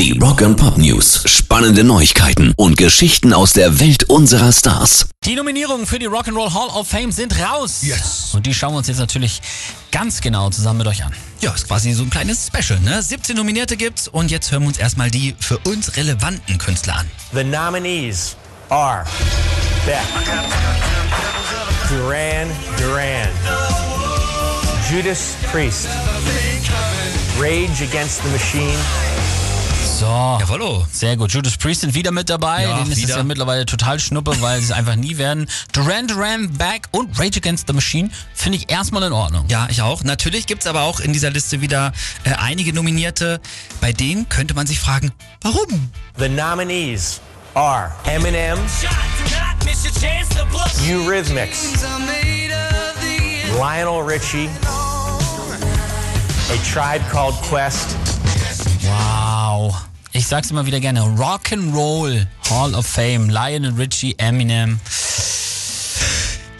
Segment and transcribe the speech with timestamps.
[0.00, 1.24] Die Rock and Pop News.
[1.26, 5.10] Spannende Neuigkeiten und Geschichten aus der Welt unserer Stars.
[5.26, 7.80] Die Nominierungen für die Rock'n'Roll Hall of Fame sind raus.
[7.82, 8.30] Yes.
[8.32, 9.42] Und die schauen wir uns jetzt natürlich
[9.92, 11.12] ganz genau zusammen mit euch an.
[11.42, 13.02] Ja, ist quasi so ein kleines Special, ne?
[13.02, 17.10] 17 Nominierte gibt's und jetzt hören wir uns erstmal die für uns relevanten Künstler an.
[17.34, 18.36] The nominees
[18.70, 19.04] are
[19.84, 19.98] Beck,
[21.90, 22.48] Duran
[22.78, 23.28] Duran,
[24.90, 25.88] Judas Priest,
[27.38, 28.78] Rage Against the Machine,
[30.00, 30.06] So.
[30.06, 30.86] Jawollo.
[30.90, 31.30] Sehr gut.
[31.30, 32.62] Judas Priest sind wieder mit dabei.
[32.62, 35.46] Ja, Denen ist es ja mittlerweile total schnuppe, weil sie es einfach nie werden.
[35.72, 39.44] Duran Duran, Back und Rage Against the Machine finde ich erstmal in Ordnung.
[39.48, 40.02] Ja, ich auch.
[40.02, 41.92] Natürlich gibt's aber auch in dieser Liste wieder
[42.24, 43.42] äh, einige Nominierte.
[43.82, 45.90] Bei denen könnte man sich fragen, warum?
[46.16, 47.20] The nominees
[47.52, 48.58] are Eminem,
[50.88, 51.74] Eurythmics,
[53.58, 54.48] Lionel Richie,
[56.48, 57.88] A Tribe Called Quest,
[60.30, 61.00] sag's immer wieder gerne.
[61.00, 63.30] Rock'n'Roll Hall of Fame.
[63.30, 64.78] Lionel Richie, Eminem.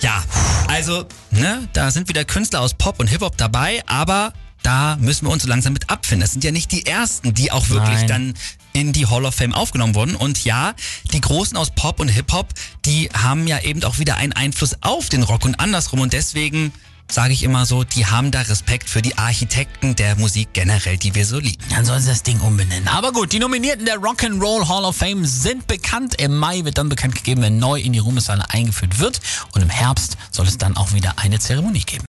[0.00, 0.25] Ja,
[0.67, 4.33] also, ne, da sind wieder Künstler aus Pop und Hip-Hop dabei, aber
[4.64, 6.22] da müssen wir uns so langsam mit abfinden.
[6.22, 8.08] Das sind ja nicht die ersten, die auch wirklich Nein.
[8.08, 8.34] dann
[8.72, 10.17] in die Hall of Fame aufgenommen wurden.
[10.17, 10.75] Und ja,
[11.12, 12.48] die Großen aus Pop und Hip-Hop,
[12.84, 16.00] die haben ja eben auch wieder einen Einfluss auf den Rock und andersrum.
[16.00, 16.73] Und deswegen
[17.11, 21.14] sage ich immer so, die haben da Respekt für die Architekten der Musik generell, die
[21.14, 21.62] wir so lieben.
[21.70, 22.89] Dann sollen sie das Ding umbenennen.
[22.89, 26.20] Aber gut, die Nominierten der Rock'n'Roll Hall of Fame sind bekannt.
[26.20, 29.20] Im Mai wird dann bekannt gegeben, wer neu in die Ruhmeshalle eingeführt wird.
[29.52, 32.05] Und im Herbst soll es dann auch wieder eine Zeremonie geben.